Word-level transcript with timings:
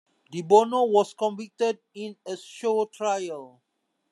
De 0.31 0.41
Bono 0.41 0.85
was 0.85 1.13
convicted 1.13 1.77
in 1.93 2.17
a 2.25 2.35
show 2.35 2.85
trial. 2.87 3.61